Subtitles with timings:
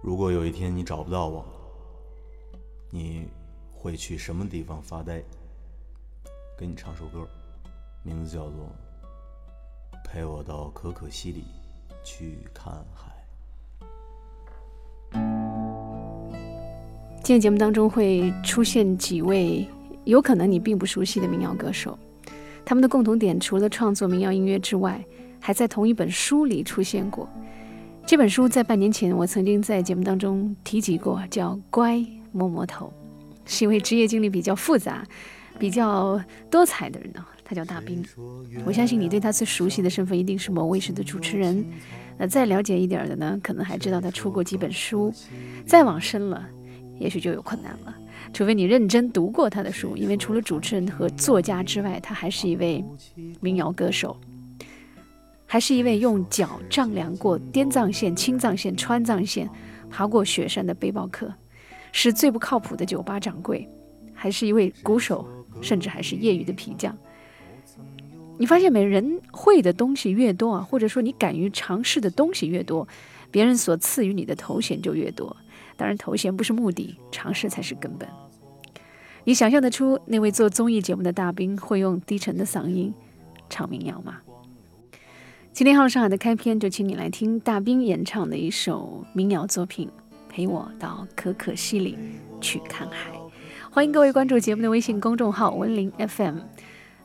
[0.00, 1.44] 如果有一天你找不到我，
[2.88, 3.26] 你
[3.72, 5.20] 会去什么地方发呆？
[6.56, 7.26] 给你唱首歌，
[8.04, 8.72] 名字叫做
[10.08, 11.44] 《陪我到可可西里
[12.04, 13.12] 去看海》。
[17.16, 19.66] 今天节目当中会出现几位
[20.04, 21.98] 有可能你并不熟悉的民谣歌手，
[22.64, 25.04] 他们的共同点除了创作民谣音乐之外，
[25.40, 27.28] 还在同一本书里出现过。
[28.08, 32.86] 这本书在半年前我曾经在节目当中提及过，叫《乖摸摸头》，
[33.44, 35.06] 是一位职业经历比较复杂、
[35.58, 36.18] 比较
[36.50, 37.22] 多彩的人呢。
[37.44, 38.02] 他叫大兵，
[38.64, 41.62] 我相信你对他最熟悉的身份一定是某卫视的主持人。
[42.16, 45.12] 那再了解一点的呢，可能还知道他出过几本书。
[45.66, 46.48] 再往深了。
[46.98, 47.94] 也许就有困难了，
[48.32, 52.82] 除非你认真读过他的书，因为除了主持人和作家之外，他还是一位
[53.38, 54.18] 民谣歌手，
[55.50, 59.48] 还是一位用脚丈量过滇藏线、青藏线、川藏线、
[59.88, 61.32] 爬过雪山的背包客，
[61.90, 63.66] 是最不靠谱的酒吧掌柜，
[64.12, 65.26] 还是一位鼓手，
[65.62, 66.94] 甚至还是业余的皮匠。
[68.38, 68.84] 你发现没？
[68.84, 72.86] 人会的东西越多啊，或者说你敢于尝试的东西越多，
[73.30, 75.34] 别人所赐予你的头衔就越多。
[75.76, 78.06] 当然，头衔不是目的，尝试才是根本。
[79.24, 82.92] 你想象得出那位做综艺节目的大兵会用低沉的嗓音
[83.48, 84.18] 唱民谣吗？
[85.58, 89.88] 今天号上海的开篇就请你来听大兵演唱的一首民谣作品
[90.28, 91.98] 《陪我到可可西里
[92.40, 93.10] 去看海》。
[93.68, 96.36] 欢迎各位关注节目的微信公众号文林 FM。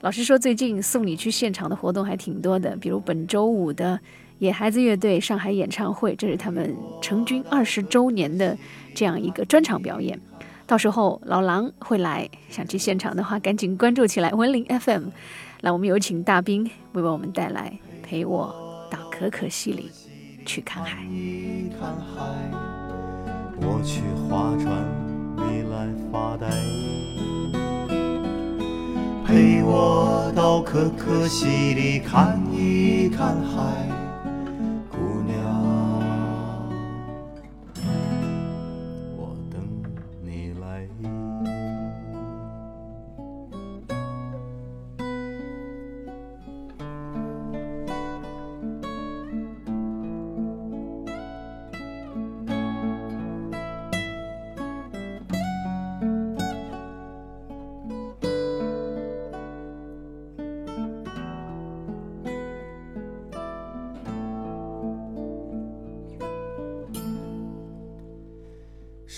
[0.01, 3.99] 老实说，最近送你去现场的活动还挺多的，比如本周五的。
[4.37, 8.55] 野孩子乐队上海演唱会，这是他们成军二十周年的
[8.93, 10.21] 这样一个专场表演。
[10.67, 15.05] 到时候老狼会来，想去现场的话，赶紧关注起来文林 FM。
[15.61, 17.79] 来，我们有请大兵为我们带来
[18.13, 18.53] 《陪我
[18.91, 19.89] 到可可西里
[20.45, 21.01] 去看海》。
[23.55, 24.85] 我去划船，
[25.35, 26.47] 你来发呆。
[29.25, 34.02] 陪我到可可西里看一看海。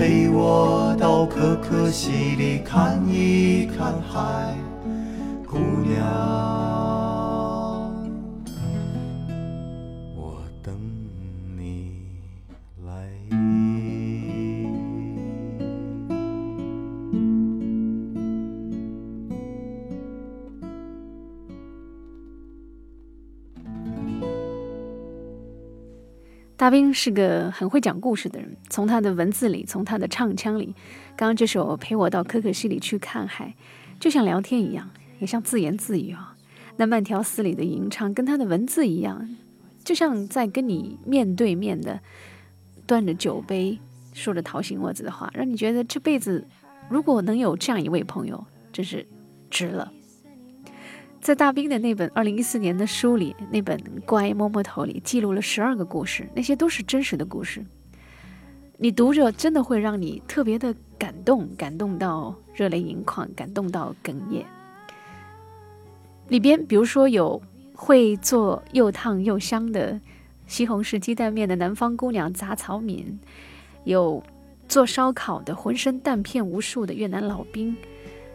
[0.00, 4.56] 陪我到可可西里看一看海，
[5.46, 6.59] 姑娘。
[26.60, 30.74] 大兵是个很会讲故事的人，从他的文字里，从他的唱腔里，
[31.16, 33.54] 刚刚这首《陪我到可可西里去看海》，
[33.98, 34.90] 就像聊天一样，
[35.20, 36.36] 也像自言自语啊。
[36.76, 39.26] 那慢条斯理的吟唱，跟他的文字一样，
[39.82, 41.98] 就像在跟你面对面的，
[42.86, 43.78] 端着酒杯，
[44.12, 46.46] 说着掏心窝子的话，让你觉得这辈子
[46.90, 49.06] 如果能有这样一位朋友，真是
[49.48, 49.90] 值了。
[51.20, 57.62] 在大兵的那本二零一四年的书里，那本《乖摸摸头》里记录了十二个故事，那些都是真实的故事。
[58.78, 64.46] 你读着真的会让你特别的感动，感动到热泪盈眶，感动到哽咽。
[66.28, 67.42] 里边比如说有
[67.74, 70.00] 会做又烫又香的
[70.46, 73.20] 西红柿鸡蛋面的南方姑娘杂草敏，
[73.84, 74.22] 有
[74.66, 77.76] 做烧烤的浑身弹片无数的越南老兵，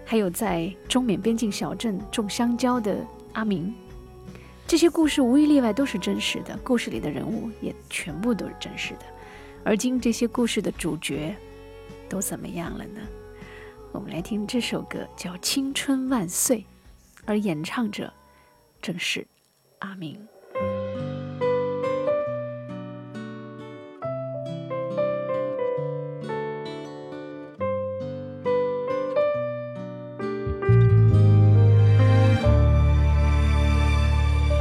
[0.06, 3.74] 还有在中缅边境小镇种香蕉的阿明。
[4.68, 9.06] 这些故事无一例外都是真实的，故事里的人物也全部都是真实的。
[9.63, 11.36] 而今这些故事的主角
[12.07, 13.02] 都怎么样了呢？
[13.92, 16.60] 我们来听这首歌，叫《青春万岁》，
[17.25, 18.12] 而演唱者
[18.81, 19.25] 正是
[19.80, 20.19] 阿明。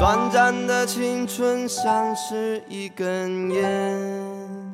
[0.04, 4.70] 短暂的青春像是一根烟，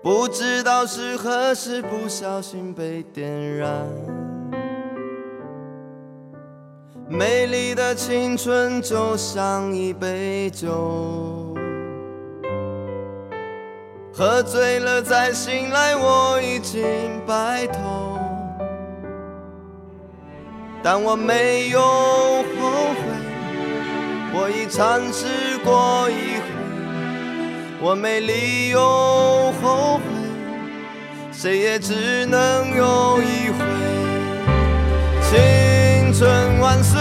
[0.00, 3.88] 不知道是何时不小心被点燃。
[7.08, 11.52] 美丽的青春就像一杯酒，
[14.14, 18.16] 喝醉了再醒来，我已经白头。
[20.84, 22.42] 但我没有后
[22.98, 23.04] 悔，
[24.34, 26.44] 我已尝试过一回，
[27.80, 28.80] 我没理由
[29.62, 30.02] 后悔，
[31.30, 33.64] 谁也只能有一回。
[35.30, 37.00] 青春万岁，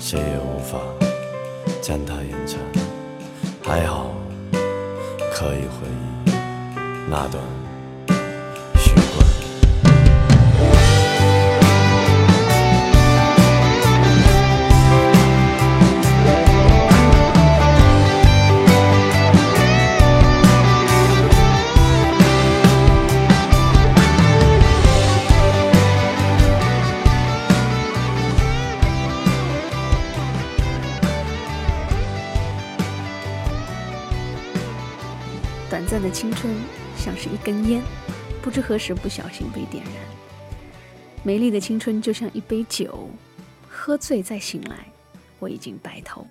[0.00, 0.78] 谁也无法
[1.82, 2.58] 将它延长。
[3.62, 4.12] 还好，
[5.32, 5.88] 可以回
[6.26, 6.30] 忆
[7.10, 7.42] 那段
[36.06, 36.54] 的青春
[36.96, 37.82] 像是一根烟，
[38.40, 39.94] 不知何时不小心被点燃。
[41.24, 43.10] 美丽的青春就像一杯酒，
[43.68, 44.86] 喝醉再醒来，
[45.40, 46.24] 我已经白头。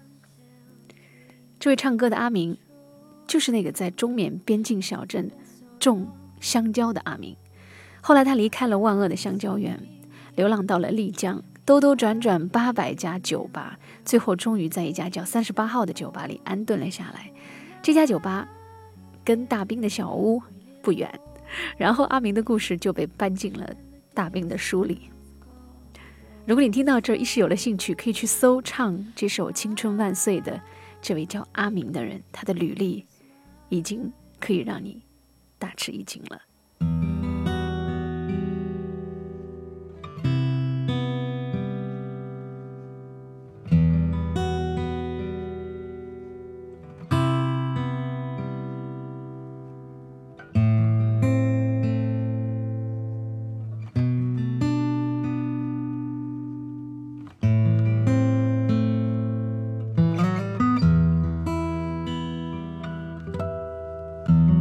[1.60, 2.58] 这位唱歌的阿明，
[3.28, 5.30] 就是那个在中缅边境小镇
[5.78, 6.08] 种
[6.40, 7.36] 香蕉的阿明。
[8.00, 9.78] 后来他离开了万恶的香蕉园，
[10.36, 17.30] 流浪到了丽江，兜兜转转八百家酒吧，最后终于在一家叫三十八号的酒吧里安顿了下来。
[17.82, 18.48] 这家酒吧
[19.26, 20.42] 跟大兵的小屋
[20.82, 21.10] 不远，
[21.78, 23.68] 然后阿明的故事就被搬进了
[24.14, 25.10] 大兵的书里。
[26.46, 30.62] 如果你听到这儿一时有了兴趣，可以去搜唱这首《青春万岁》的
[31.02, 33.04] 这位叫阿明的人，他的履历
[33.70, 35.02] 已经可以让你
[35.58, 36.40] 大吃一惊了。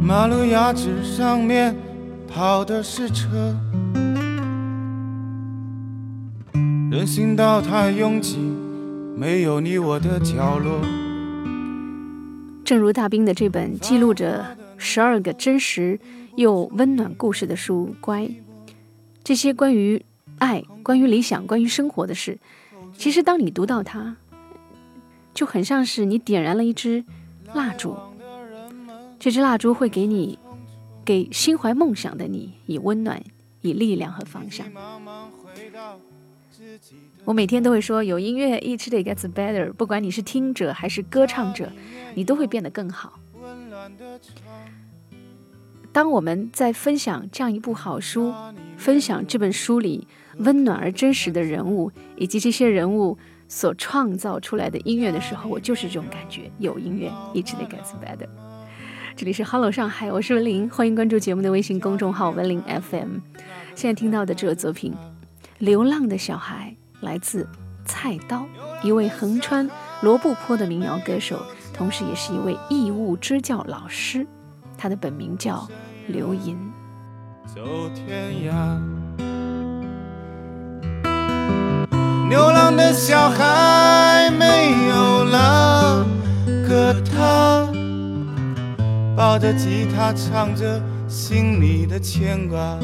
[0.07, 1.75] 马路牙子上面
[2.27, 3.55] 跑的是车，
[6.91, 8.37] 人行道太拥挤，
[9.17, 10.79] 没有你我的角落。
[12.63, 14.45] 正如大兵的这本记录着
[14.77, 15.99] 十二个真实
[16.35, 18.21] 又温暖故事的书《乖》，
[19.23, 20.05] 这些关于
[20.37, 22.37] 爱、关于理想、关于生活的事，
[22.95, 24.17] 其实当你读到它，
[25.33, 27.03] 就很像是你点燃了一支
[27.55, 27.97] 蜡烛。
[29.25, 30.37] 这支蜡烛会给你，
[31.03, 33.19] 给心怀梦想的你以温暖、
[33.61, 34.67] 以力量和方向。
[37.23, 39.73] 我每天都会说，有音乐，each day gets better。
[39.73, 41.71] 不管你是听者还是歌唱者，
[42.13, 43.19] 你都会变得更好。
[45.91, 48.31] 当我们在分享这样一部好书，
[48.77, 53.17] 分享这本书里温暖而真实的人物，以及这些人物
[53.47, 56.51] 所创造出来的音乐的时候，我就是这种感觉。
[56.59, 58.29] 有音乐，each day gets better。
[59.17, 63.19] 这里是 Hello 上海，我是文玲，欢迎关注节目的微信公众号文玲 FM。
[63.73, 64.91] 现在听到的这个作品
[65.59, 67.47] 《流浪的小孩》来自
[67.85, 68.45] 菜刀，
[68.83, 69.69] 一位横穿
[70.01, 71.41] 罗布泊的民谣歌手，
[71.73, 74.27] 同时也是一位义务支教老师。
[74.77, 75.65] 他的本名叫
[76.07, 76.57] 刘银。
[77.45, 77.61] 走
[77.95, 78.77] 天涯，
[82.29, 86.05] 流浪的小孩没有了
[86.67, 87.74] 个他。
[89.15, 92.77] 抱着吉他，唱着心里的牵挂。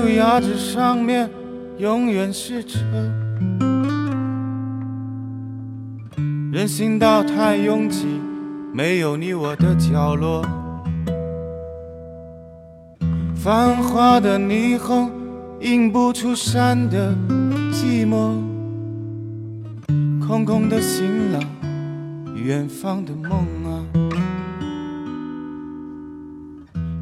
[0.00, 1.28] 路牙子上面
[1.76, 2.78] 永远是车，
[6.50, 8.06] 人行道太拥挤，
[8.72, 10.42] 没有你我的角落。
[13.34, 15.10] 繁华的霓虹
[15.60, 17.14] 映不出山的
[17.70, 18.38] 寂寞，
[20.26, 21.42] 空空的行囊，
[22.34, 23.32] 远方的梦
[23.66, 23.84] 啊，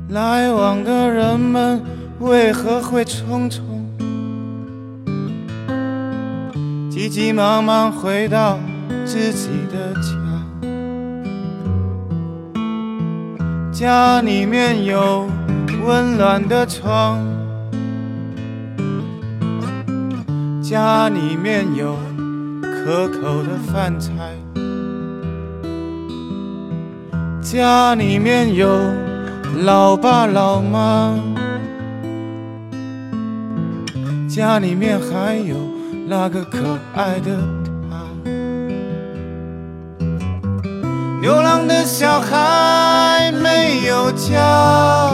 [0.08, 1.80] 来往的人们。
[2.20, 3.60] 为何会匆匆、
[6.90, 8.58] 急急忙忙回到
[9.06, 10.10] 自己的家？
[13.72, 15.28] 家里面有
[15.86, 17.24] 温暖的床，
[20.60, 21.96] 家里面有
[22.60, 24.10] 可口的饭菜，
[27.40, 28.68] 家里面有
[29.62, 31.37] 老爸老妈。
[34.38, 35.56] 家里面还有
[36.06, 37.36] 那个可爱的
[37.90, 38.06] 他，
[41.20, 45.10] 流浪的小孩没有家，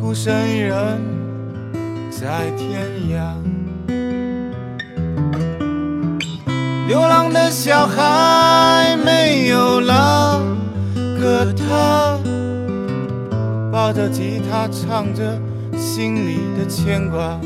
[0.00, 1.00] 孤身一人
[2.12, 3.34] 在天涯。
[6.86, 10.40] 流浪的小孩没有了
[11.20, 12.16] 个他，
[13.72, 15.36] 抱着吉他唱着。
[15.92, 17.36] 心里的牵挂，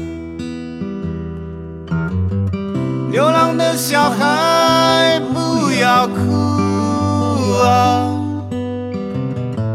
[3.10, 6.20] 流浪的小孩不要哭
[7.62, 8.04] 啊，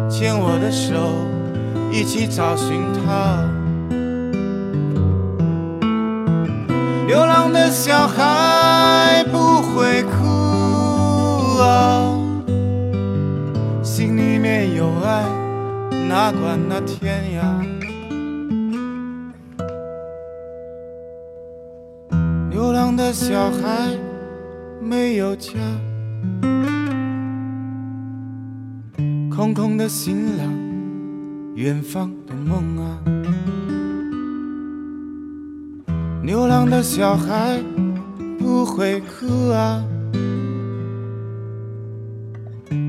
[0.07, 0.93] 牵我的手，
[1.91, 3.43] 一起找寻他。
[7.07, 12.05] 流浪的小孩不会哭啊，
[13.81, 15.23] 心里面有爱，
[16.07, 17.78] 哪管那天涯。
[23.11, 23.97] 小孩
[24.81, 25.53] 没有家，
[29.29, 30.45] 空空的行囊，
[31.55, 33.01] 远方的梦啊。
[36.23, 37.59] 流浪的小孩
[38.37, 39.83] 不会哭啊，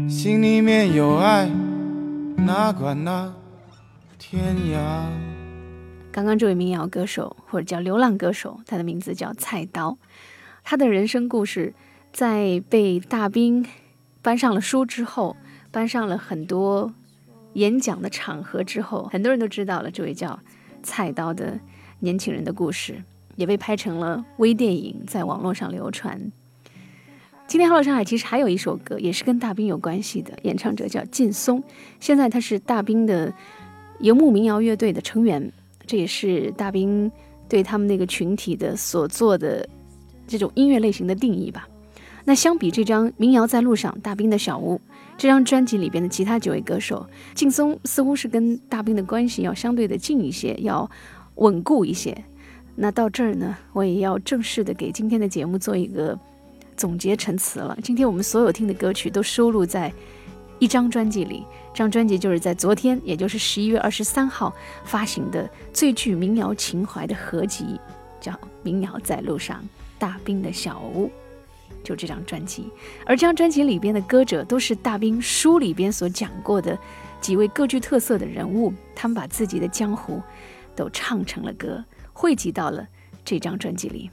[0.09, 1.50] 心里面有爱，
[2.37, 3.33] 哪管那
[4.19, 5.30] 天涯。
[6.12, 9.97] 刚刚这位民谣歌手或者叫流浪歌手，他的名字叫菜刀，
[10.64, 11.73] 他的人生故事
[12.12, 13.64] 在被大兵
[14.21, 15.37] 搬上了书之后，
[15.71, 16.93] 搬上了很多
[17.55, 20.40] 演讲的场合之后，很多人都知道了这位叫
[20.83, 21.61] 菜刀的
[22.00, 23.02] 年轻人的故事。
[23.37, 26.31] 也被拍成了微电影，在网络上流传。
[27.47, 31.62] 今天《Hello 上海》其实还有一首歌，也是跟大兵有关系的，演唱者叫劲松，
[32.00, 33.33] 现在他是大兵的
[34.00, 35.50] 游牧民谣乐队的成员，
[35.91, 37.11] 这也是大兵
[37.49, 39.69] 对他们那个群体的所做的
[40.25, 41.69] 这种音乐类型的定义吧。
[42.25, 44.81] 那相比这张《民谣在路上》，大兵的小屋
[45.19, 47.05] 这张专辑里边的其他几位歌手，
[47.35, 50.89] 劲松似乎是跟大兵的关系要相对的近一些，要
[51.35, 52.17] 稳固一些。
[52.77, 56.17] 那到这儿呢，我也要正式的给今天的节目做一个
[56.77, 57.77] 总结陈词了。
[57.83, 59.93] 今天我们所有听的歌曲都收录在
[60.61, 64.53] 一张专辑里，这张专辑就是在昨天，也就是十一月二十三号
[64.85, 67.81] 发行的最具民谣情怀的合集，
[68.21, 69.59] 叫《民谣在路上》，
[69.99, 71.11] 大兵的小屋，
[71.85, 72.71] 就这张专辑。
[73.07, 76.77] 而这张专辑里边的歌者都是大兵书里边所讲过的
[77.21, 80.21] 几位各具特色的人物，他们把自己的江湖
[80.75, 81.85] 都唱成了歌。
[82.12, 82.87] 汇集到了
[83.25, 84.11] 这张专辑里，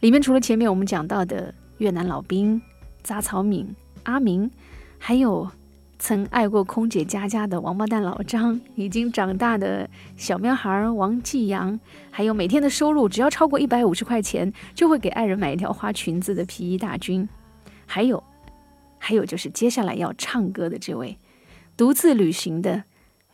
[0.00, 2.60] 里面除了前面我们讲到的越南老兵
[3.02, 3.74] 杂草敏、
[4.04, 4.48] 阿明，
[4.98, 5.50] 还有
[5.98, 11.78] 曾爱过空姐佳佳的王八蛋老张，已经长大的小喵孩王继阳，
[12.10, 17.26] 还有每天的收入只要超过一百五十块钱就会给爱人买一条花裙子的皮衣大军，
[17.86, 18.22] 还有，
[18.98, 21.16] 还有就是接下来要唱歌的这位
[21.76, 22.84] 独自旅行的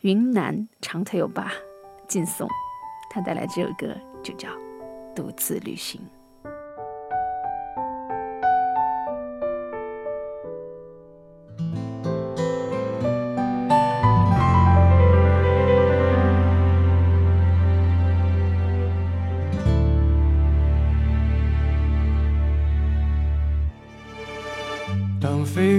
[0.01, 1.51] 云南长腿欧巴
[2.07, 2.47] 劲松。
[3.09, 4.47] 他带来这首歌就叫
[5.13, 5.99] 《独自旅行》。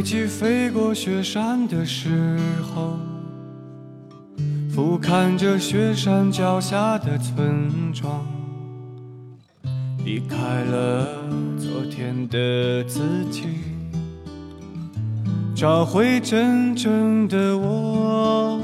[0.02, 2.36] 飞机飞过雪山的时
[2.74, 2.98] 候。
[4.68, 8.26] 俯瞰着雪山脚下的村庄，
[10.04, 11.06] 离开了
[11.56, 13.44] 昨天的自己，
[15.54, 18.60] 找回真正的我。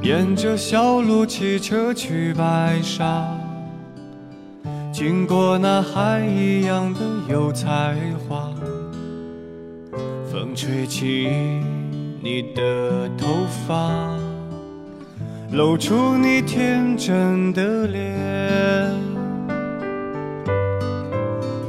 [0.00, 3.26] 沿着小路骑车去白沙，
[4.92, 7.96] 经过那海一样的油菜
[8.28, 8.47] 花，
[10.68, 11.30] 吹起。
[12.20, 13.26] 你的头
[13.66, 13.90] 发
[15.50, 18.92] 露出你天真的脸，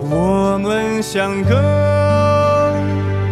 [0.02, 2.76] 我们像个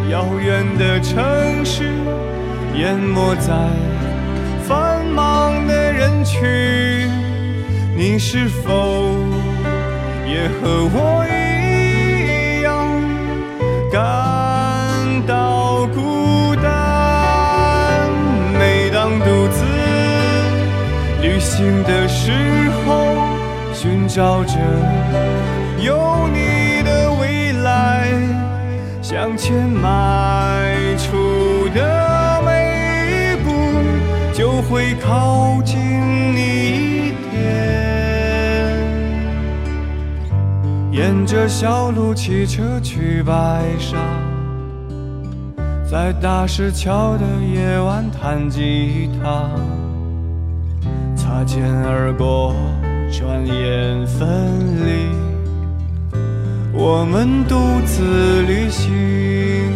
[0.10, 1.84] 遥远的城市，
[2.76, 3.54] 淹没在
[4.64, 6.48] 繁忙的人群。
[7.94, 9.18] 你是否
[10.26, 12.88] 也和我一样
[13.92, 14.27] 感
[21.68, 22.32] 行的时
[22.86, 23.18] 候，
[23.74, 24.54] 寻找着
[25.82, 28.08] 有你的未来，
[29.02, 33.52] 向前迈出的每一步，
[34.34, 35.78] 就会靠近
[36.34, 37.36] 你一点。
[40.94, 43.98] 沿着小路骑车去白沙。
[45.92, 49.50] 在大石桥的夜晚弹吉他，
[51.38, 52.56] 擦肩而过，
[53.12, 54.28] 转眼分
[54.84, 55.08] 离，
[56.74, 59.72] 我们独自旅行。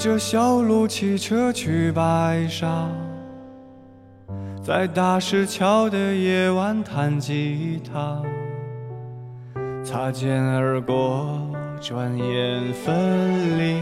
[0.00, 2.88] 着小路骑车去白沙，
[4.64, 8.22] 在大石桥的夜晚弹吉他，
[9.84, 11.38] 擦肩而过，
[11.82, 13.76] 转眼分离，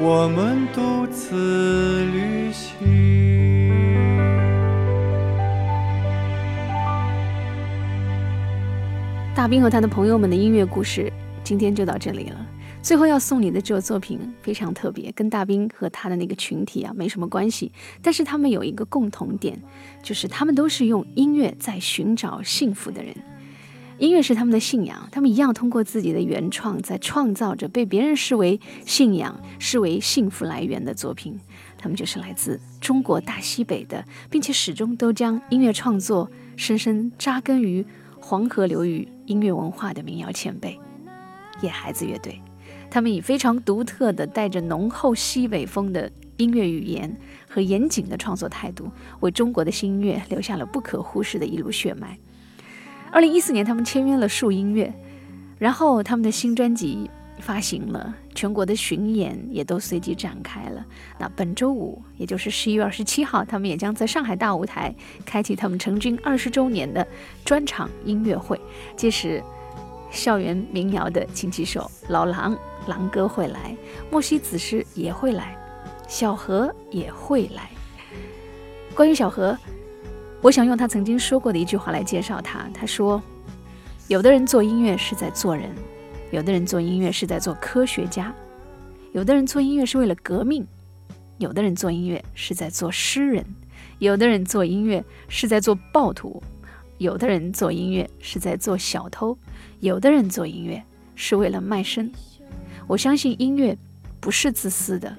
[0.00, 2.80] 我们独自旅行。
[9.36, 11.12] 大兵和他的朋友们的音乐故事，
[11.44, 12.36] 今天就到这里了。
[12.82, 17.70] 最后要送你的这首作品非常特别，跟大兵和他的那个群体啊没什么关系，
[18.02, 19.56] 但是他们有一个共同点，
[20.02, 23.14] 就是他们都是用音乐在寻找幸福的人。
[23.98, 31.38] 音乐是他们的信仰，他们一样通过自己的原创，在创造着被别人视为信仰、视为幸福来源的作品。
[31.78, 37.86] 他们就是来自中国大西北的，并且始终都将音乐创作深深扎根于
[38.18, 40.76] 黄河流域音乐文化的民谣前辈——
[41.62, 42.40] 野孩子乐队。
[42.92, 47.16] 他们以非常独特的、带着浓厚西北风的音乐语言
[47.48, 52.18] 和严谨的创作态度，为中国的新音乐留下了不可忽视的一路血脉。
[53.10, 54.92] 二零一四年，他们签约了树音乐，
[55.58, 60.84] 然后他们的新专辑发行了，全国的巡演也都随即展开了。
[61.18, 67.08] 那本周五，也就是十一月二十七号，他们也将在上海大舞台开启他们成军二十周年的
[67.42, 68.60] 专场音乐会，
[68.94, 69.42] 届时
[70.12, 73.74] 校园民谣的琴棋手老狼狼哥会来，
[74.10, 75.56] 莫西子诗也会来，
[76.06, 77.68] 小何也会来。
[78.94, 79.58] 关于小何。
[80.42, 82.68] 我想用他曾经说过的一句话来介绍他。
[82.74, 83.22] 他说
[84.08, 85.70] ：“有的人做音乐是在做人，
[86.32, 88.34] 有的人做音乐是在做科学家，
[89.12, 90.66] 有的人做音乐是为了革命，
[91.38, 93.46] 有的人做音乐是在做诗人，
[94.00, 96.42] 有的人做音乐是在做暴徒，
[96.98, 99.36] 有的人做音乐是在做小偷，
[99.80, 100.82] 有的人做音乐
[101.14, 102.10] 是为了卖身。
[102.86, 103.76] 我相信音乐
[104.20, 105.14] 不是自私的，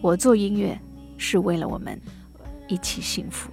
[0.00, 0.78] 我做音乐
[1.16, 1.98] 是为了我们
[2.68, 3.50] 一起幸福。”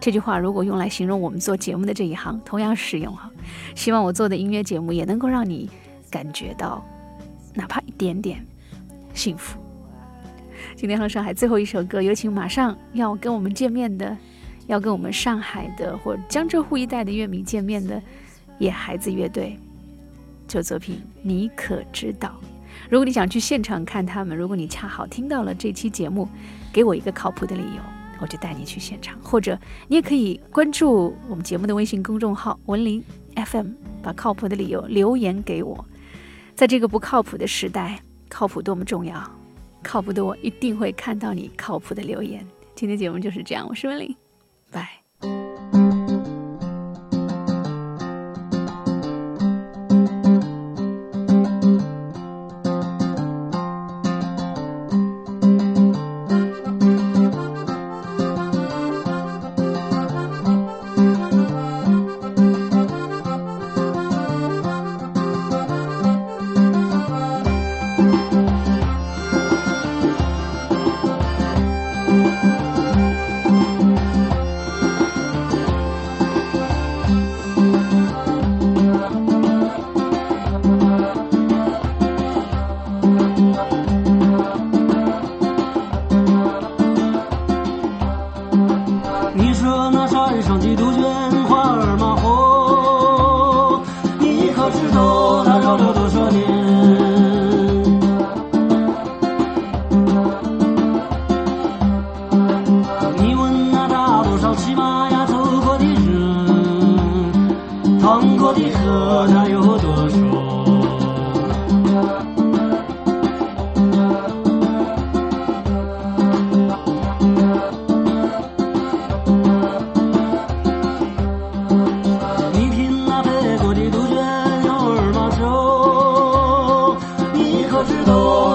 [0.00, 3.30] 这句话如果用来形容我们做节目的这一行，同样适用哈。
[3.74, 5.68] 希望我做的音乐节目也能够让你
[6.10, 6.82] 感觉到，
[7.54, 8.44] 哪怕一点点
[9.12, 9.60] 幸福。
[10.74, 14.16] 今天和上海最后一首歌，有请马上要跟我们见面的，
[14.70, 18.00] 要跟我们上海的或江浙沪一带的乐迷见面的
[18.58, 19.58] 野孩子乐队。
[20.46, 22.40] 这作品你可知道？
[22.88, 26.28] 如果你想去现场看他们，如果你恰好听到了这期节目，
[26.72, 27.82] 给我一个靠谱的理由。
[28.20, 33.02] 我就带你去现场，或者你也可以关注我们节目的微信公众号“文林
[33.34, 33.68] FM”，
[34.02, 35.84] 把靠谱的理由留言给我。
[36.54, 39.20] 在这个不靠谱的时代，靠谱多么重要！
[39.82, 42.46] 靠谱的我一定会看到你靠谱的留言。
[42.76, 44.14] 今天节目就是这样，我是文林，
[44.72, 44.99] Bye.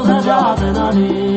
[0.10, 1.35] نجات ندید